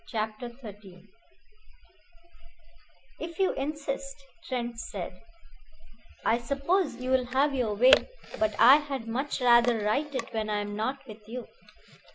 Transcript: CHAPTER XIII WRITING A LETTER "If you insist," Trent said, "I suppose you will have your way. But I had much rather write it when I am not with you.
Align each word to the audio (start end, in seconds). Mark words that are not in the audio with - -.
CHAPTER 0.09 0.49
XIII 0.49 0.61
WRITING 0.63 0.79
A 0.83 0.95
LETTER 1.03 1.07
"If 3.19 3.37
you 3.37 3.53
insist," 3.53 4.15
Trent 4.47 4.79
said, 4.79 5.21
"I 6.25 6.39
suppose 6.39 6.95
you 6.95 7.11
will 7.11 7.25
have 7.27 7.53
your 7.53 7.75
way. 7.75 7.93
But 8.39 8.55
I 8.57 8.77
had 8.77 9.07
much 9.07 9.39
rather 9.41 9.77
write 9.81 10.15
it 10.15 10.33
when 10.33 10.49
I 10.49 10.61
am 10.61 10.75
not 10.75 11.07
with 11.07 11.29
you. 11.29 11.45